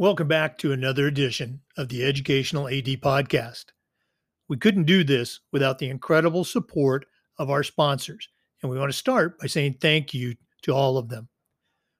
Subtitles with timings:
[0.00, 3.66] Welcome back to another edition of the Educational AD Podcast.
[4.48, 7.04] We couldn't do this without the incredible support
[7.38, 8.26] of our sponsors,
[8.62, 11.28] and we want to start by saying thank you to all of them.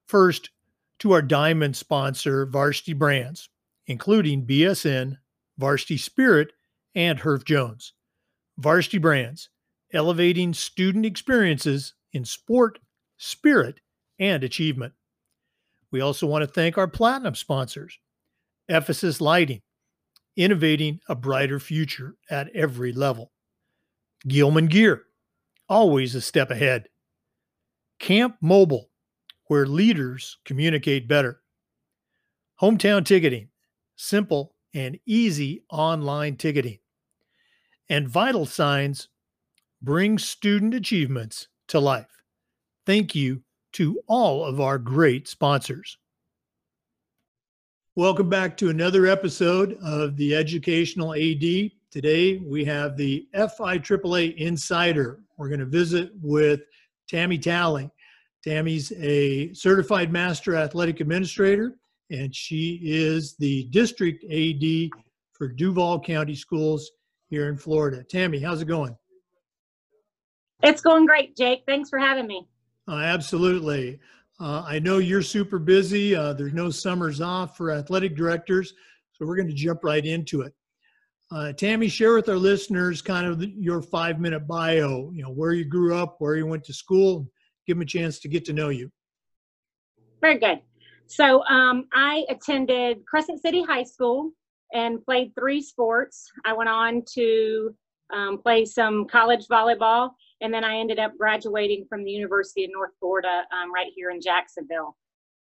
[0.07, 0.49] First,
[0.97, 3.49] to our diamond sponsor, Varsity Brands,
[3.85, 5.17] including BSN,
[5.59, 6.53] Varsity Spirit,
[6.95, 7.93] and Herff Jones.
[8.57, 9.50] Varsity Brands,
[9.93, 12.79] elevating student experiences in sport,
[13.17, 13.79] spirit,
[14.19, 14.93] and achievement.
[15.91, 17.97] We also want to thank our platinum sponsors
[18.69, 19.61] Ephesus Lighting,
[20.37, 23.31] innovating a brighter future at every level.
[24.27, 25.03] Gilman Gear,
[25.67, 26.87] always a step ahead.
[27.99, 28.89] Camp Mobile,
[29.47, 31.41] where leaders communicate better.
[32.61, 33.49] Hometown Ticketing,
[33.95, 36.79] simple and easy online ticketing.
[37.89, 39.09] And Vital Signs,
[39.81, 42.23] bring student achievements to life.
[42.85, 43.41] Thank you
[43.73, 45.97] to all of our great sponsors.
[47.95, 51.71] Welcome back to another episode of the Educational AD.
[51.89, 55.19] Today we have the FI FIAAA Insider.
[55.37, 56.61] We're going to visit with
[57.09, 57.89] Tammy Talley.
[58.43, 61.75] Tammy's a certified master athletic administrator,
[62.11, 64.89] and she is the district AD
[65.33, 66.91] for Duval County Schools
[67.29, 68.03] here in Florida.
[68.03, 68.95] Tammy, how's it going?
[70.63, 71.63] It's going great, Jake.
[71.67, 72.47] Thanks for having me.
[72.87, 73.99] Uh, absolutely.
[74.39, 76.15] Uh, I know you're super busy.
[76.15, 78.73] Uh, there's no summers off for athletic directors,
[79.11, 80.53] so we're going to jump right into it.
[81.31, 85.53] Uh, Tammy, share with our listeners kind of your five minute bio, you know, where
[85.53, 87.27] you grew up, where you went to school,
[87.65, 88.91] give them a chance to get to know you.
[90.19, 90.59] Very good.
[91.07, 94.31] So um, I attended Crescent City High School
[94.73, 96.29] and played three sports.
[96.45, 97.75] I went on to
[98.13, 102.71] um, play some college volleyball and then I ended up graduating from the University of
[102.73, 104.97] North Florida um, right here in Jacksonville.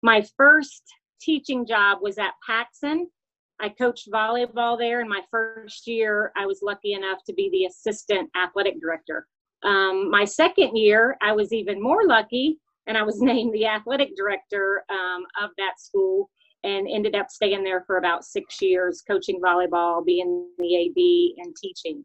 [0.04, 0.84] My first
[1.20, 3.06] teaching job was at Paxon.
[3.60, 5.02] I coached volleyball there.
[5.02, 9.28] In my first year, I was lucky enough to be the assistant athletic director.
[9.64, 12.58] Um, my second year, I was even more lucky,
[12.88, 16.30] and I was named the athletic director um, of that school
[16.64, 21.56] and ended up staying there for about six years, coaching volleyball, being the AD, and
[21.56, 22.04] teaching.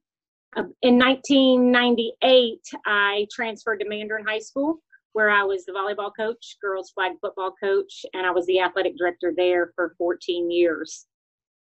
[0.54, 4.78] Um, in 1998, I transferred to Mandarin High School,
[5.12, 8.96] where I was the volleyball coach, girls flag football coach, and I was the athletic
[8.96, 11.06] director there for 14 years.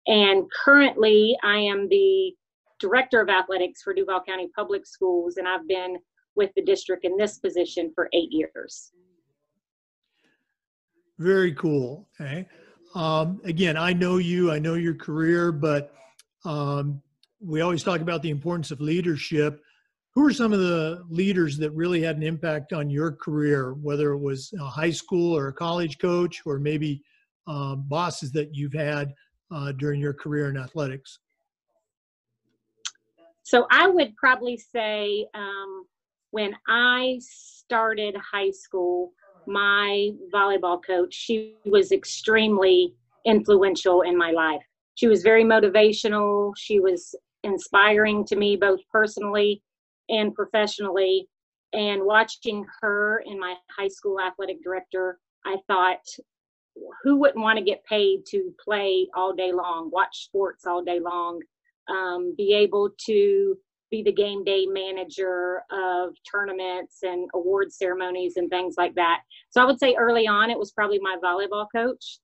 [0.06, 2.34] And currently, I am the
[2.80, 5.98] director of athletics for Duval County Public Schools, and I've been
[6.34, 8.90] with the district in this position for eight years.
[11.18, 12.08] Very cool.
[12.20, 12.46] Okay.
[12.94, 15.94] Um, again, I know you, I know your career, but
[16.44, 17.00] um,
[17.44, 19.60] we always talk about the importance of leadership.
[20.14, 24.12] Who are some of the leaders that really had an impact on your career, whether
[24.12, 27.02] it was a high school or a college coach, or maybe
[27.46, 29.12] um, bosses that you've had
[29.50, 31.18] uh, during your career in athletics?
[33.42, 35.86] So I would probably say um,
[36.30, 39.12] when I started high school,
[39.46, 44.62] my volleyball coach, she was extremely influential in my life.
[44.94, 46.52] She was very motivational.
[46.56, 49.62] She was inspiring to me both personally
[50.08, 51.28] and professionally.
[51.72, 56.04] And watching her and my high school athletic director, I thought,
[57.02, 61.00] who wouldn't want to get paid to play all day long, watch sports all day
[61.00, 61.40] long,
[61.88, 63.56] um, be able to
[63.90, 69.20] be the game day manager of tournaments and award ceremonies and things like that.
[69.50, 72.18] So I would say early on, it was probably my volleyball coach.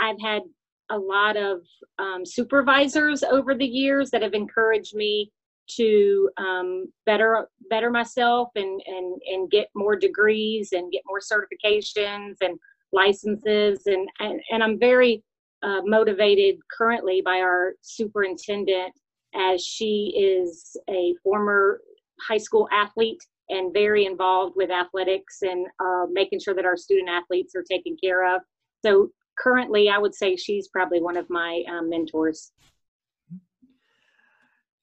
[0.00, 0.42] I've had
[0.90, 1.60] a lot of
[1.98, 5.30] um, supervisors over the years that have encouraged me
[5.76, 12.36] to um, better better myself and and and get more degrees and get more certifications
[12.40, 12.58] and
[12.92, 15.22] licenses and and, and I'm very
[15.62, 18.92] uh, motivated currently by our superintendent
[19.34, 21.80] as she is a former
[22.26, 27.08] high school athlete and very involved with athletics and uh, making sure that our student
[27.08, 28.42] athletes are taken care of.
[28.84, 32.52] So currently, I would say she's probably one of my um, mentors.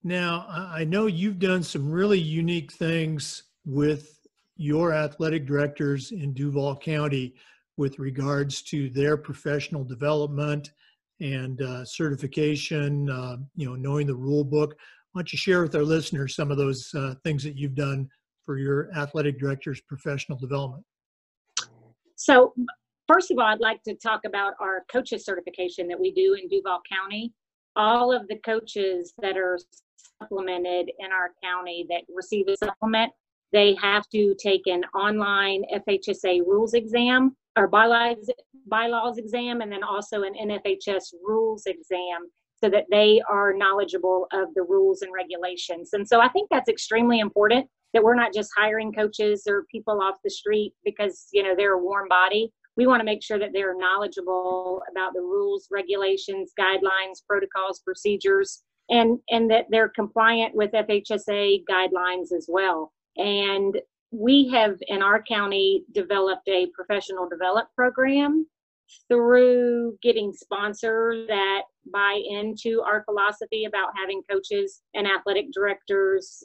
[0.04, 4.20] Now, I know you've done some really unique things with
[4.56, 7.34] your athletic directors in Duval County
[7.78, 10.72] with regards to their professional development
[11.20, 14.76] and uh, certification, uh, you know, knowing the rule book.
[15.12, 18.08] Why don't you share with our listeners some of those uh, things that you've done
[18.44, 20.86] for your athletic director's professional development?
[22.16, 22.54] So,
[23.08, 26.48] First of all, I'd like to talk about our coaches certification that we do in
[26.48, 27.34] Duval County.
[27.76, 29.60] All of the coaches that are
[30.22, 33.12] supplemented in our county that receive a supplement
[33.56, 38.30] they have to take an online FHSAA rules exam or bylaws
[38.68, 42.30] bylaws exam, and then also an NFHS rules exam,
[42.62, 45.92] so that they are knowledgeable of the rules and regulations.
[45.94, 50.02] And so I think that's extremely important that we're not just hiring coaches or people
[50.02, 53.40] off the street because you know they're a warm body we want to make sure
[53.40, 60.54] that they're knowledgeable about the rules regulations guidelines protocols procedures and and that they're compliant
[60.56, 62.92] with fhsaa guidelines as well.
[63.18, 63.80] And
[64.12, 68.46] we have in our county developed a professional develop program
[69.10, 76.44] through getting sponsors that buy into our philosophy about having coaches and athletic directors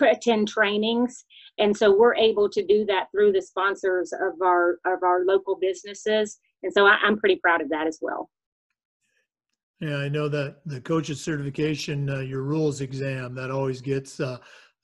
[0.00, 1.24] attend trainings
[1.58, 5.56] and so we're able to do that through the sponsors of our of our local
[5.60, 6.38] businesses.
[6.62, 8.30] And so I, am pretty proud of that as well.
[9.80, 14.38] Yeah i know that the coaches certification uh, your rules exam that always gets uh,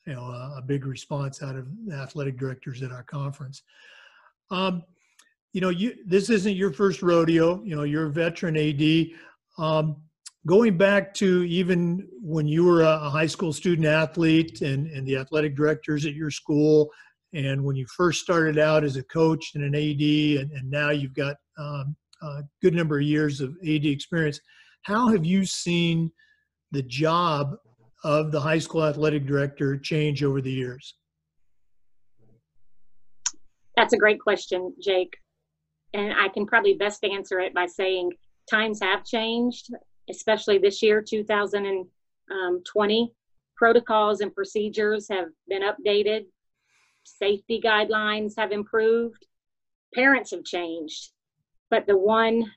[0.06, 3.62] you know a, a, big response out of athletic directors at our conference.
[4.50, 4.84] Um,
[5.52, 8.82] you know you this isn't your first rodeo you know you're a veteran ad
[9.56, 9.96] um,
[10.46, 15.16] going back to even when you were a high school student athlete and, and the
[15.16, 16.90] athletic directors at your school,
[17.32, 20.90] and when you first started out as a coach and an AD, and, and now
[20.90, 24.38] you've got um, a good number of years of AD experience,
[24.82, 26.12] how have you seen
[26.72, 27.56] the job
[28.04, 30.94] of the high school athletic director change over the years?
[33.76, 35.16] That's a great question, Jake.
[35.94, 38.12] And I can probably best answer it by saying
[38.50, 39.70] times have changed
[40.08, 43.12] especially this year, 2020.
[43.56, 46.26] Protocols and procedures have been updated,
[47.04, 49.24] safety guidelines have improved,
[49.94, 51.12] parents have changed.
[51.70, 52.50] But the one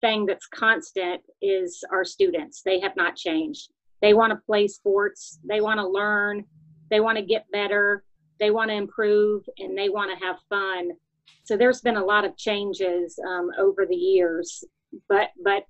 [0.00, 2.62] thing that's constant is our students.
[2.62, 3.70] They have not changed.
[4.00, 6.44] They want to play sports, they want to learn,
[6.90, 8.04] they want to get better,
[8.38, 10.90] they want to improve, and they want to have fun.
[11.44, 14.62] So there's been a lot of changes um, over the years,
[15.08, 15.64] but but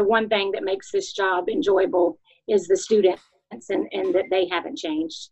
[0.00, 2.18] the one thing that makes this job enjoyable
[2.48, 3.20] is the students
[3.68, 5.28] and, and that they haven't changed.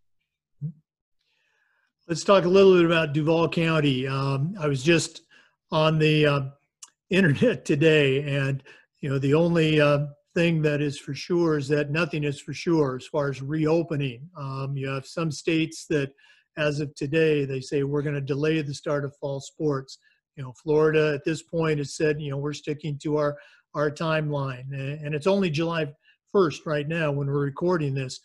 [2.07, 4.07] Let's talk a little bit about Duval County.
[4.07, 5.23] Um, I was just
[5.71, 6.41] on the uh,
[7.09, 8.61] internet today, and
[9.01, 10.05] you know the only uh,
[10.35, 14.29] thing that is for sure is that nothing is for sure as far as reopening.
[14.37, 16.11] Um, you have some states that,
[16.57, 19.97] as of today, they say we're going to delay the start of fall sports.
[20.35, 23.37] You know, Florida at this point has said, you know, we're sticking to our
[23.75, 24.71] our timeline.
[24.73, 25.87] And it's only July
[26.35, 28.19] 1st right now when we're recording this.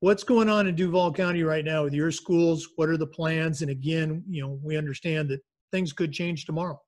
[0.00, 2.68] What's going on in Duval County right now with your schools?
[2.76, 3.62] What are the plans?
[3.62, 5.40] And again, you know, we understand that
[5.72, 6.80] things could change tomorrow.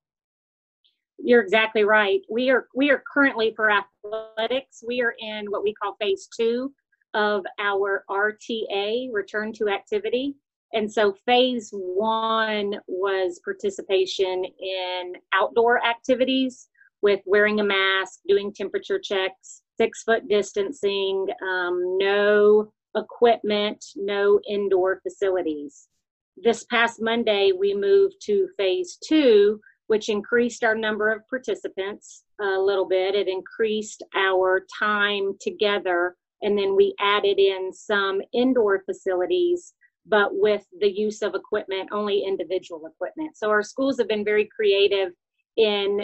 [1.18, 2.20] You're exactly right.
[2.30, 6.72] We are we are currently for athletics, we are in what we call phase two
[7.14, 10.36] of our RTA, return to activity.
[10.74, 16.67] And so phase one was participation in outdoor activities
[17.02, 25.00] with wearing a mask, doing temperature checks, six foot distancing, um, no equipment, no indoor
[25.02, 25.88] facilities.
[26.36, 32.58] This past Monday, we moved to phase two, which increased our number of participants a
[32.58, 33.14] little bit.
[33.14, 39.74] It increased our time together, and then we added in some indoor facilities,
[40.06, 43.36] but with the use of equipment, only individual equipment.
[43.36, 45.12] So our schools have been very creative
[45.56, 46.02] in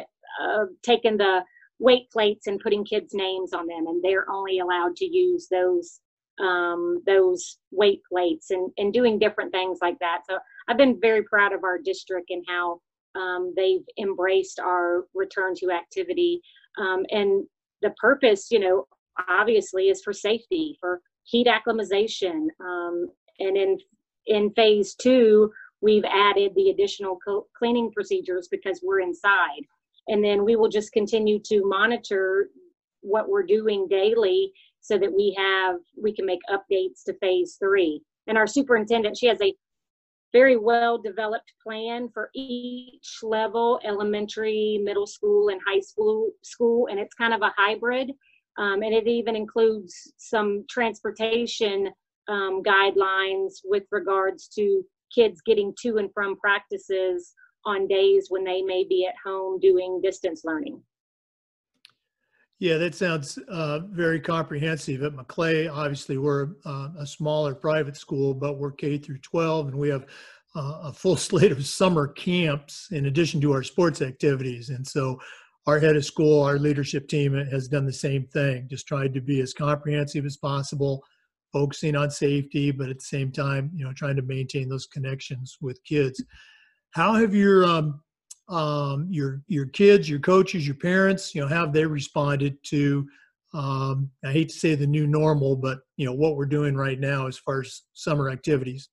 [0.82, 1.40] taking the
[1.78, 6.00] weight plates and putting kids' names on them, and they're only allowed to use those
[6.40, 10.22] um, those weight plates and, and doing different things like that.
[10.28, 12.80] So I've been very proud of our district and how
[13.14, 16.40] um, they've embraced our return to activity.
[16.76, 17.44] Um, and
[17.82, 18.86] the purpose, you know,
[19.28, 22.48] obviously is for safety, for heat acclimatization.
[22.60, 23.06] Um,
[23.38, 23.78] and in
[24.26, 27.18] in phase two, we've added the additional
[27.56, 29.62] cleaning procedures because we're inside
[30.08, 32.48] and then we will just continue to monitor
[33.00, 38.02] what we're doing daily so that we have we can make updates to phase three.
[38.26, 39.54] And our superintendent she has a
[40.32, 46.98] very well developed plan for each level elementary middle school and high school school and
[46.98, 48.10] it's kind of a hybrid.
[48.56, 51.90] Um, and it even includes some transportation
[52.28, 54.84] um, guidelines with regards to
[55.14, 57.34] kids getting to and from practices
[57.66, 60.80] on days when they may be at home doing distance learning.
[62.60, 65.02] Yeah, that sounds uh, very comprehensive.
[65.02, 69.76] At Maclay, obviously, we're uh, a smaller private school, but we're K through 12, and
[69.76, 70.06] we have
[70.54, 74.70] uh, a full slate of summer camps in addition to our sports activities.
[74.70, 75.20] And so,
[75.66, 79.20] our head of school, our leadership team has done the same thing, just tried to
[79.20, 81.02] be as comprehensive as possible,
[81.52, 85.56] focusing on safety, but at the same time, you know, trying to maintain those connections
[85.60, 86.22] with kids.
[86.94, 88.00] How have your um,
[88.48, 93.06] um, your your kids, your coaches, your parents, you know, have they responded to?
[93.52, 96.98] Um, I hate to say the new normal, but you know what we're doing right
[96.98, 98.88] now as far as summer activities.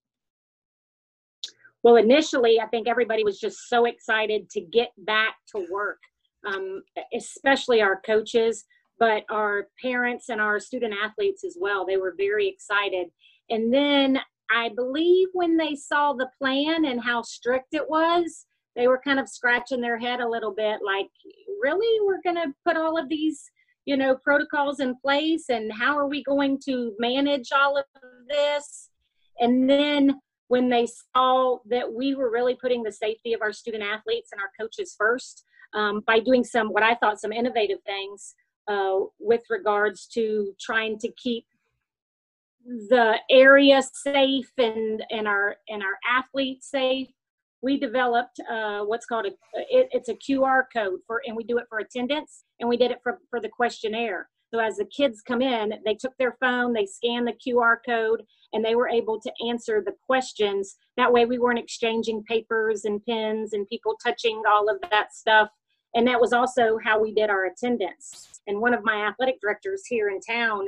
[1.84, 6.00] Well, initially, I think everybody was just so excited to get back to work,
[6.46, 6.84] um,
[7.16, 8.66] especially our coaches,
[9.00, 11.86] but our parents and our student athletes as well.
[11.86, 13.08] They were very excited.
[13.50, 14.20] And then
[14.54, 19.20] I believe when they saw the plan and how strict it was, they were kind
[19.20, 21.10] of scratching their head a little bit like,
[21.62, 22.00] really?
[22.06, 23.44] We're going to put all of these,
[23.86, 27.86] you know, protocols in place and how are we going to manage all of
[28.30, 28.90] this?
[29.40, 33.84] And then when they saw that we were really putting the safety of our student
[33.84, 38.36] athletes and our coaches first um, by doing some what I thought some innovative things
[38.68, 41.46] uh, with regards to trying to keep
[42.66, 47.08] the area safe and and our and our athletes safe
[47.64, 51.58] we developed uh, what's called a it, it's a qr code for and we do
[51.58, 55.22] it for attendance and we did it for, for the questionnaire so as the kids
[55.22, 59.20] come in they took their phone they scanned the qr code and they were able
[59.20, 60.76] to answer the questions.
[60.98, 65.50] That way, we weren't exchanging papers and pens and people touching all of that stuff.
[65.96, 68.42] And that was also how we did our attendance.
[68.48, 70.68] And one of my athletic directors here in town,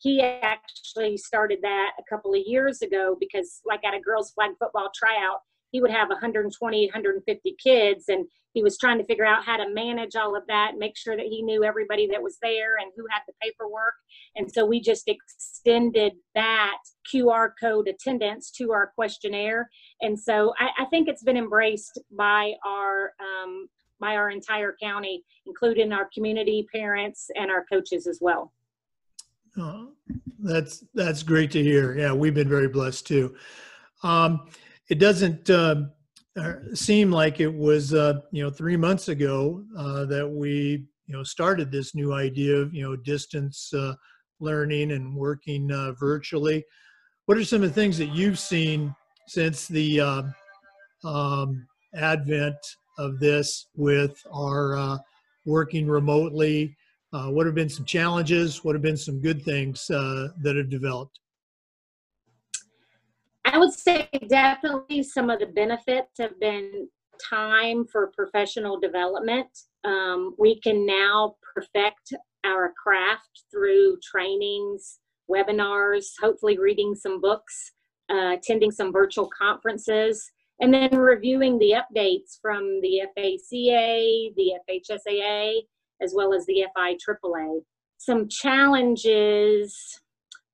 [0.00, 4.52] he actually started that a couple of years ago because, like at a girls' flag
[4.58, 5.40] football tryout,
[5.72, 9.72] he would have 120, 150 kids, and he was trying to figure out how to
[9.72, 13.04] manage all of that, make sure that he knew everybody that was there and who
[13.10, 13.94] had the paperwork.
[14.34, 16.78] And so we just extended that
[17.14, 19.70] QR code attendance to our questionnaire.
[20.00, 23.68] And so I, I think it's been embraced by our um,
[24.00, 28.50] by our entire county, including our community, parents, and our coaches as well.
[29.58, 29.92] Oh,
[30.38, 31.96] that's that's great to hear.
[31.96, 33.34] Yeah, we've been very blessed too.
[34.02, 34.48] Um,
[34.88, 35.82] it doesn't uh,
[36.74, 41.22] seem like it was uh, you know three months ago uh, that we you know
[41.22, 43.94] started this new idea of you know distance uh,
[44.38, 46.64] learning and working virtually.
[47.26, 48.94] What are some of the things that you've seen
[49.28, 50.34] since the um,
[51.04, 52.56] um advent
[52.98, 55.00] of this with our
[55.44, 56.76] working remotely?
[57.12, 58.64] What have been some challenges?
[58.64, 61.20] What have been some good things that have developed?
[63.44, 66.88] I would say definitely some of the benefits have been
[67.28, 69.48] time for professional development.
[69.84, 72.12] Um, we can now perfect
[72.44, 75.00] our craft through trainings,
[75.30, 77.72] webinars, hopefully reading some books,
[78.10, 85.60] uh, attending some virtual conferences, and then reviewing the updates from the FACA, the FHSAA,
[86.02, 87.60] as well as the FIAAA.
[87.98, 90.00] Some challenges,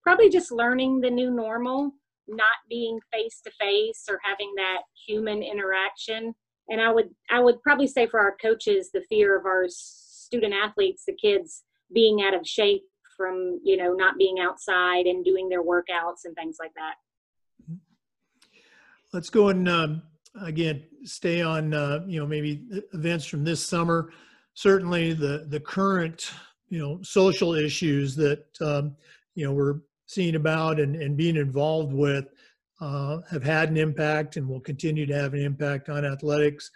[0.02, 1.92] probably just learning the new normal
[2.28, 6.34] not being face to face or having that human interaction.
[6.68, 10.52] And i would i would probably say for our coaches the fear of our student
[10.52, 11.62] athletes the kids
[11.94, 12.82] being out of shape
[13.16, 16.94] from you know not being outside and doing their workouts and things like that.
[19.12, 20.02] Let's go and um,
[20.42, 24.10] again stay on uh, you know maybe events from this summer
[24.56, 26.32] certainly the the current
[26.68, 28.96] you know social issues that um,
[29.36, 32.26] you know we're seeing about and, and being involved with
[32.80, 36.70] uh, have had an impact and will continue to have an impact on athletics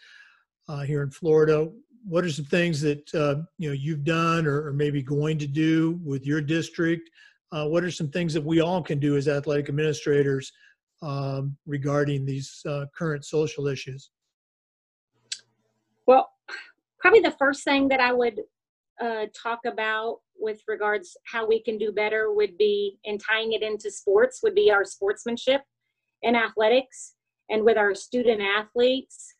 [0.68, 1.68] uh, here in Florida.
[2.06, 5.46] What are some things that uh, you know you've done or, or, maybe going to
[5.46, 7.10] do with your district?
[7.52, 10.52] Uh, what are some things that we all can do as athletic administrators
[11.02, 14.10] um, regarding these uh, current social issues?
[16.06, 16.30] Well,
[17.00, 18.40] probably the first thing that I would
[19.00, 23.62] uh, talk about with regards how we can do better would be in tying it
[23.62, 25.62] into sports would be our sportsmanship
[26.22, 27.14] in athletics.
[27.48, 29.34] And with our student athletes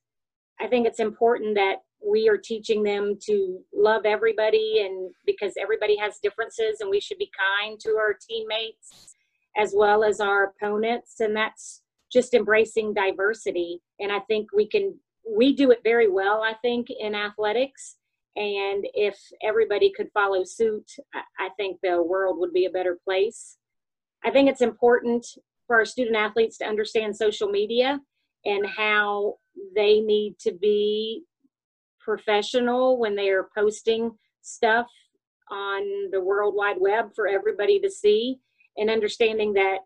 [0.61, 1.77] i think it's important that
[2.07, 7.19] we are teaching them to love everybody and because everybody has differences and we should
[7.19, 9.17] be kind to our teammates
[9.57, 11.21] as well as our opponents.
[11.21, 13.81] And that's just embracing diversity.
[13.99, 14.99] And i think we can
[15.29, 17.97] we do it very well i think in athletics
[18.37, 20.89] and if everybody could follow suit,
[21.39, 23.57] I think the world would be a better place.
[24.25, 25.27] I think it's important
[25.67, 28.01] for our student athletes to understand social media
[28.45, 29.35] and how
[29.75, 31.25] they need to be
[32.01, 34.13] professional when they are posting
[34.43, 34.87] stuff
[35.51, 38.39] on the World Wide Web for everybody to see,
[38.77, 39.79] and understanding that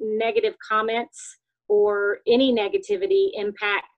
[0.00, 1.38] negative comments
[1.68, 3.88] or any negativity impacts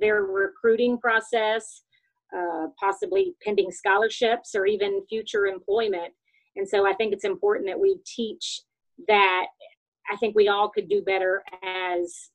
[0.00, 1.82] their recruiting process
[2.36, 6.12] uh, possibly pending scholarships or even future employment.
[6.56, 8.62] And so I think it's important that we teach
[9.08, 9.46] that
[10.10, 12.30] I think we all could do better as,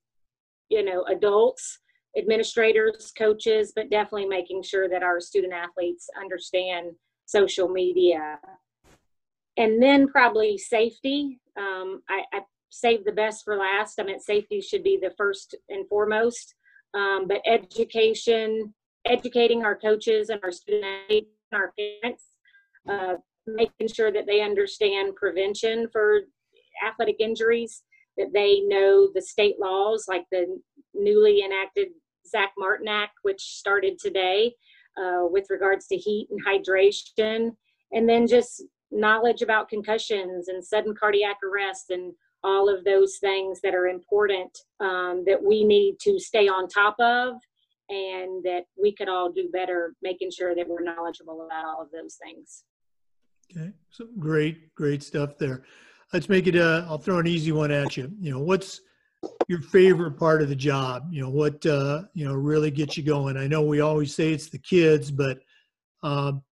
[0.69, 1.79] you know, adults,
[2.17, 6.91] administrators, coaches, but definitely making sure that our student athletes understand
[7.25, 8.39] social media.
[9.57, 11.39] And then probably safety.
[11.57, 13.99] Um, I, I saved the best for last.
[13.99, 16.55] I mean, safety should be the first and foremost.
[16.95, 18.73] Um, but education,
[19.05, 22.23] educating our coaches and our students and our parents,
[22.89, 26.21] uh, making sure that they understand prevention for
[26.85, 27.83] athletic injuries,
[28.17, 30.59] that they know the state laws like the
[30.93, 31.89] newly enacted
[32.27, 34.53] Zach Martin Act, which started today
[34.97, 37.51] uh, with regards to heat and hydration,
[37.91, 42.13] and then just knowledge about concussions and sudden cardiac arrest and
[42.45, 46.95] all of those things that are important um, that we need to stay on top
[46.99, 47.33] of
[47.89, 51.89] and that we could all do better making sure that we're knowledgeable about all of
[51.91, 52.63] those things.
[53.51, 55.63] Okay, so great, great stuff there.
[56.13, 56.55] Let's make it.
[56.55, 58.11] Uh, I'll throw an easy one at you.
[58.19, 58.81] You know, what's
[59.47, 61.07] your favorite part of the job?
[61.11, 63.37] You know, what uh, you know really gets you going?
[63.37, 65.39] I know we always say it's the kids, but
[66.03, 66.43] um,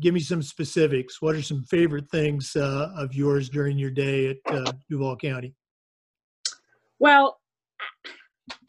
[0.00, 1.20] give me some specifics.
[1.20, 5.54] What are some favorite things uh, of yours during your day at uh, Duval County?
[6.98, 7.38] Well,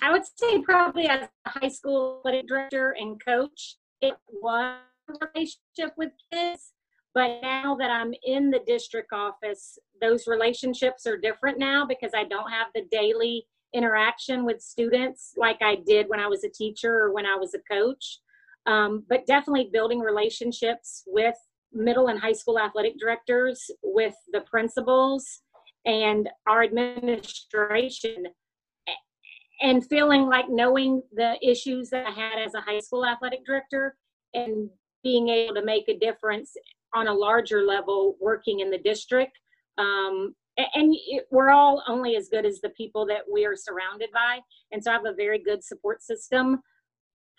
[0.02, 4.78] I would say probably as a high school athletic director and coach, it was
[5.10, 6.74] a relationship with kids.
[7.14, 12.26] But now that I'm in the district office, those relationships are different now because I
[12.26, 16.94] don't have the daily interaction with students like I did when I was a teacher
[16.94, 18.20] or when I was a coach.
[18.68, 21.36] Um, but definitely building relationships with
[21.72, 25.42] middle and high school athletic directors, with the principals,
[25.86, 28.26] and our administration
[29.62, 33.96] and feeling like knowing the issues that I had as a high school athletic director
[34.34, 34.70] and
[35.04, 36.52] being able to make a difference
[36.94, 39.38] on a larger level working in the district.
[39.78, 40.96] Um, and
[41.32, 44.40] we're all only as good as the people that we are surrounded by.
[44.72, 46.62] And so I have a very good support system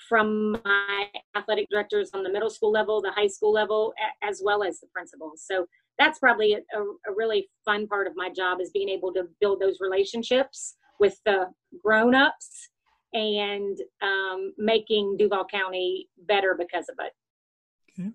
[0.08, 1.06] from my
[1.36, 4.86] athletic directors on the middle school level, the high school level, as well as the
[4.92, 5.44] principals.
[5.46, 5.66] So
[5.98, 9.60] that's probably a, a really fun part of my job is being able to build
[9.60, 11.46] those relationships with the
[11.82, 12.68] grown-ups
[13.14, 17.12] and um, making Duval County better because of it.
[17.98, 18.10] Okay.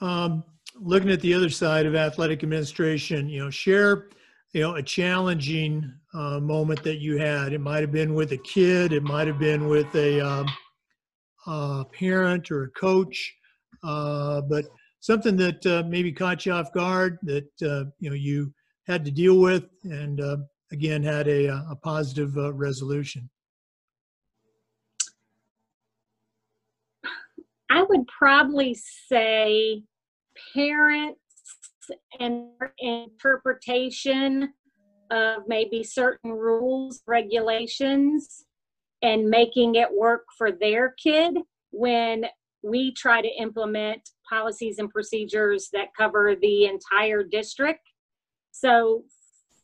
[0.00, 0.44] Um,
[0.78, 4.08] looking at the other side of athletic administration, you know, share,
[4.52, 7.52] you know, a challenging uh, moment that you had.
[7.52, 10.46] It might have been with a kid, it might have been with a, um,
[11.46, 13.34] a parent or a coach,
[13.82, 14.66] uh, but
[15.00, 18.52] something that uh, maybe caught you off guard that uh, you know you
[18.86, 20.36] had to deal with and uh,
[20.70, 23.28] again had a, uh, a positive resolution?
[27.70, 29.82] I would probably say
[30.54, 31.21] parents
[32.18, 34.52] and interpretation
[35.10, 38.44] of maybe certain rules, regulations,
[39.02, 41.38] and making it work for their kid
[41.70, 42.24] when
[42.62, 47.80] we try to implement policies and procedures that cover the entire district.
[48.52, 49.04] So,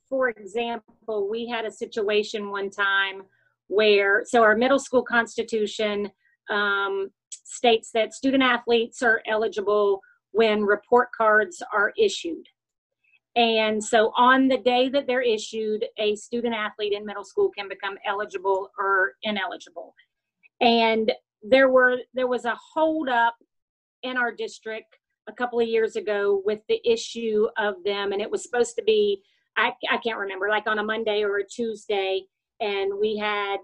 [0.09, 3.23] for example, we had a situation one time
[3.69, 6.11] where, so our middle school constitution
[6.51, 10.01] um, states that student athletes are eligible
[10.33, 12.47] when report cards are issued.
[13.37, 17.69] And so on the day that they're issued, a student athlete in middle school can
[17.69, 19.95] become eligible or ineligible.
[20.61, 21.13] And
[21.43, 23.35] there were there was a holdup
[24.03, 24.97] in our district
[25.29, 28.83] a couple of years ago with the issue of them, and it was supposed to
[28.83, 29.23] be
[29.59, 32.23] I, I can't remember, like on a Monday or a Tuesday,
[32.61, 33.57] and we had,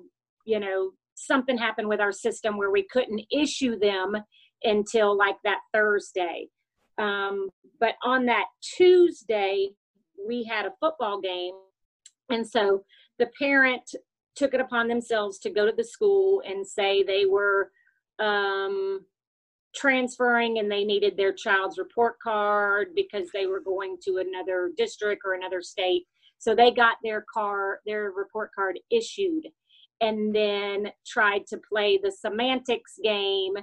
[0.45, 4.17] you know, something happen with our system where we couldn't issue them
[4.65, 6.49] until like that Thursday.
[6.99, 7.49] Um,
[7.81, 9.71] but on that Tuesday,
[10.27, 11.55] we had a football game.
[12.31, 12.85] And so
[13.19, 13.95] the parent
[14.37, 17.71] took it upon themselves to go to the school and say they were
[18.19, 19.05] um,
[19.75, 25.23] transferring and they needed their child's report card because they were going to another district
[25.25, 26.05] or another state.
[26.39, 29.45] So they got their car, their report card issued
[30.01, 33.55] and then tried to play the semantics game.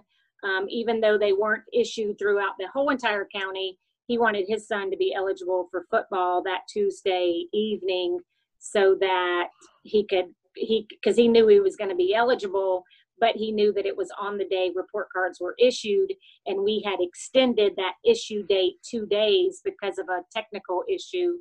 [0.43, 3.77] Um, even though they weren't issued throughout the whole entire county,
[4.07, 8.19] he wanted his son to be eligible for football that Tuesday evening
[8.59, 9.49] so that
[9.83, 10.25] he could
[10.55, 12.83] he because he knew he was going to be eligible
[13.21, 16.11] but he knew that it was on the day report cards were issued
[16.47, 21.35] and we had extended that issue date two days because of a technical issue.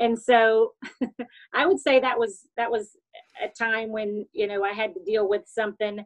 [0.00, 0.72] And so
[1.54, 2.96] i would say that was that was
[3.44, 6.04] a time when you know i had to deal with something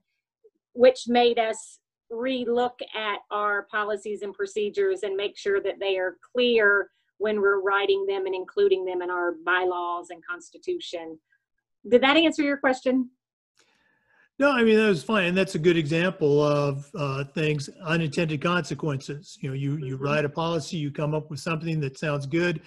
[0.72, 1.78] which made us
[2.12, 7.60] relook at our policies and procedures and make sure that they are clear when we're
[7.60, 11.18] writing them and including them in our bylaws and constitution.
[11.88, 13.10] Did that answer your question?
[14.38, 18.42] No, I mean that was fine, and that's a good example of uh, things unintended
[18.42, 19.38] consequences.
[19.40, 20.00] You know, you you Mhm.
[20.00, 22.60] write a policy, you come up with something that sounds good,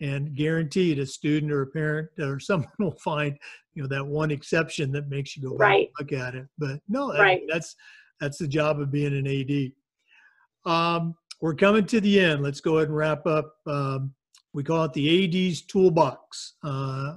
[0.00, 3.36] and guaranteed a student or a parent or someone will find
[3.74, 5.90] you know that one exception that makes you go Right.
[5.98, 6.46] look at it.
[6.58, 7.42] But no, I- Right.
[7.48, 7.74] that's
[8.20, 10.70] that's the job of being an AD.
[10.70, 12.42] Um, we're coming to the end.
[12.42, 13.54] Let's go ahead and wrap up.
[13.66, 14.14] Um,
[14.52, 16.54] we call it the AD's toolbox.
[16.62, 17.14] Uh,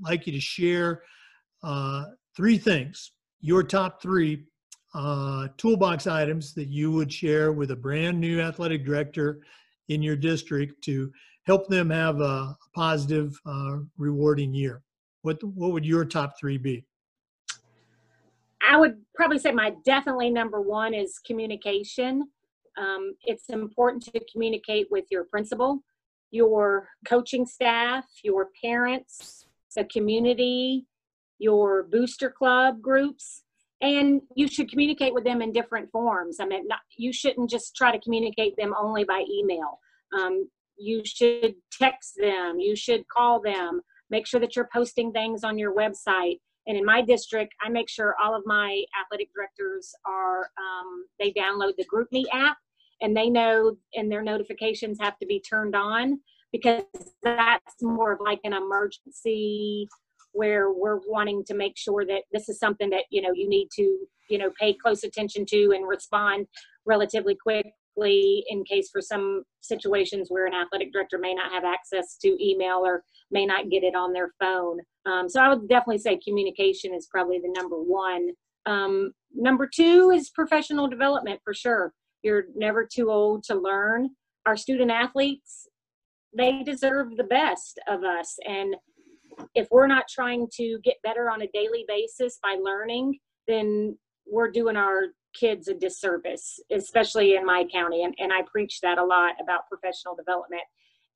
[0.00, 1.02] like you to share
[1.62, 2.04] uh,
[2.36, 4.44] three things, your top three
[4.94, 9.40] uh, toolbox items that you would share with a brand new athletic director
[9.88, 11.12] in your district to
[11.46, 14.82] help them have a positive, uh, rewarding year.
[15.22, 16.84] What what would your top three be?
[18.66, 22.28] I would probably say my definitely number one is communication.
[22.76, 25.80] Um, it's important to communicate with your principal,
[26.30, 30.86] your coaching staff, your parents, the community,
[31.38, 33.44] your booster club groups,
[33.80, 36.38] and you should communicate with them in different forms.
[36.40, 39.78] I mean, not, you shouldn't just try to communicate them only by email.
[40.18, 40.48] Um,
[40.78, 45.58] you should text them, you should call them, make sure that you're posting things on
[45.58, 50.50] your website and in my district, I make sure all of my athletic directors are,
[50.58, 52.56] um, they download the GroupMe app
[53.00, 56.20] and they know, and their notifications have to be turned on
[56.52, 56.82] because
[57.22, 59.88] that's more of like an emergency
[60.32, 63.68] where we're wanting to make sure that this is something that, you know, you need
[63.76, 63.98] to,
[64.28, 66.46] you know, pay close attention to and respond
[66.84, 67.36] relatively
[67.96, 72.36] quickly in case for some situations where an athletic director may not have access to
[72.44, 74.78] email or may not get it on their phone.
[75.04, 78.30] Um, so I would definitely say communication is probably the number one.
[78.66, 81.92] Um, number two is professional development for sure.
[82.22, 84.10] You're never too old to learn.
[84.46, 85.68] Our student athletes,
[86.36, 88.36] they deserve the best of us.
[88.46, 88.76] And
[89.54, 94.50] if we're not trying to get better on a daily basis by learning, then we're
[94.50, 95.02] doing our
[95.38, 98.04] kids a disservice, especially in my county.
[98.04, 100.62] And, and I preach that a lot about professional development.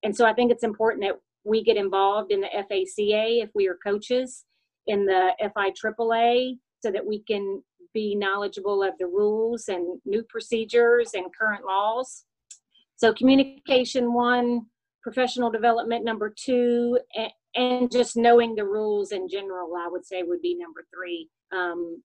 [0.02, 3.68] And so I think it's important that we get involved in the FACA if we
[3.68, 4.44] are coaches,
[4.86, 11.10] in the FIAAA, so that we can be knowledgeable of the rules and new procedures
[11.14, 12.24] and current laws.
[12.96, 14.66] So communication one,
[15.02, 20.22] professional development number two, and, and just knowing the rules in general, I would say
[20.22, 21.28] would be number three.
[21.52, 22.02] Um,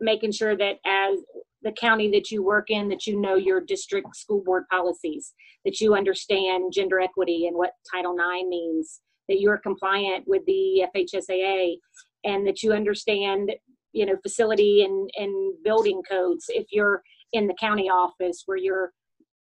[0.00, 1.18] making sure that as
[1.62, 5.80] the county that you work in, that you know your district school board policies, that
[5.80, 11.76] you understand gender equity and what Title IX means, that you're compliant with the FHSAA,
[12.24, 13.52] and that you understand,
[13.92, 16.44] you know, facility and, and building codes.
[16.48, 18.92] If you're in the county office where you're,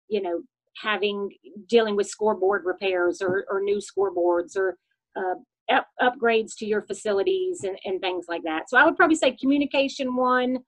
[0.08, 0.40] you know,
[0.82, 1.30] having
[1.68, 4.76] dealing with scoreboard repairs or, or new scoreboards or
[5.16, 5.34] uh,
[5.70, 8.68] up, upgrades to your facilities and, and things like that.
[8.68, 10.58] So I would probably say communication one,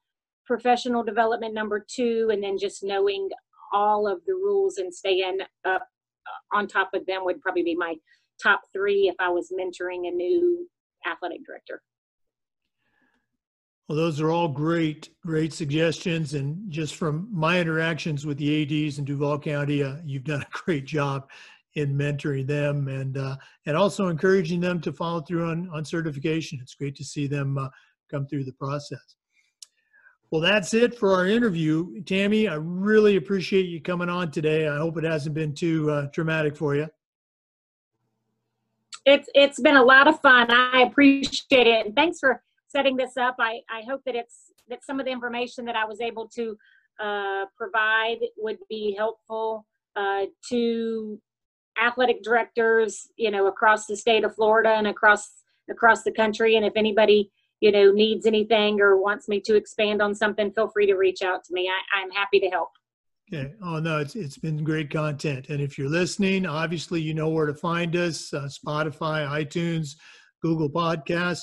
[0.47, 3.29] professional development number two, and then just knowing
[3.73, 7.75] all of the rules and staying up uh, on top of them would probably be
[7.75, 7.95] my
[8.43, 10.69] top three if I was mentoring a new
[11.11, 11.83] athletic director.
[13.89, 16.35] Well, those are all great, great suggestions.
[16.35, 20.47] And just from my interactions with the ADs in Duval County, uh, you've done a
[20.51, 21.29] great job
[21.75, 26.59] in mentoring them and uh, and also encouraging them to follow through on, on certification.
[26.63, 27.69] It's great to see them uh,
[28.11, 29.17] come through the process.
[30.31, 32.03] Well, that's it for our interview.
[32.05, 34.67] Tammy, I really appreciate you coming on today.
[34.67, 36.89] I hope it hasn't been too uh, traumatic for you.
[39.05, 40.51] It's it's been a lot of fun.
[40.51, 41.87] I appreciate it.
[41.87, 43.37] And thanks for setting this up.
[43.39, 46.57] I, I hope that it's that some of the information that I was able to
[47.03, 51.21] uh, provide would be helpful uh, to
[51.81, 55.31] athletic directors, you know, across the state of Florida and across
[55.71, 56.57] across the country.
[56.57, 57.31] And if anybody,
[57.61, 61.23] you know, needs anything or wants me to expand on something, feel free to reach
[61.23, 61.69] out to me.
[61.69, 62.71] I, I'm happy to help.
[63.33, 63.55] Okay.
[63.65, 65.49] Oh no, it's it's been great content.
[65.49, 69.97] And if you're listening, obviously you know where to find us: uh, Spotify, iTunes,
[70.43, 71.43] Google Podcasts.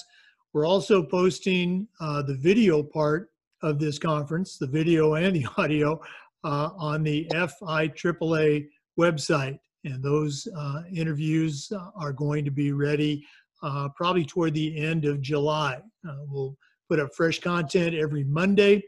[0.54, 3.30] We're also posting uh, the video part
[3.62, 6.00] of this conference, the video and the audio,
[6.44, 8.68] uh, on the FIAAA
[9.00, 9.60] website.
[9.86, 13.26] And those uh, interviews are going to be ready
[13.62, 15.82] uh, probably toward the end of July.
[16.08, 16.58] Uh, we'll
[16.90, 18.84] put up fresh content every Monday.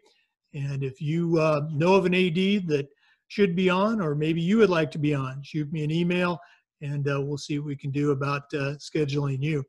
[0.53, 2.87] And if you uh, know of an AD that
[3.27, 6.39] should be on, or maybe you would like to be on, shoot me an email
[6.81, 9.63] and uh, we'll see what we can do about uh, scheduling you.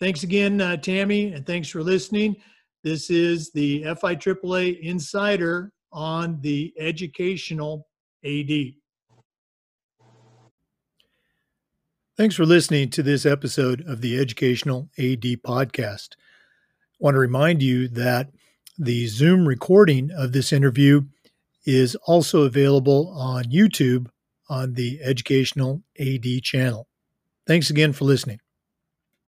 [0.00, 2.36] Thanks again, uh, Tammy, and thanks for listening.
[2.84, 7.88] This is the FIAAA Insider on the educational
[8.24, 8.50] AD.
[12.18, 16.16] Thanks for listening to this episode of the Educational AD Podcast.
[16.16, 18.32] I want to remind you that
[18.76, 21.02] the Zoom recording of this interview
[21.64, 24.08] is also available on YouTube
[24.50, 26.88] on the Educational AD channel.
[27.46, 28.40] Thanks again for listening.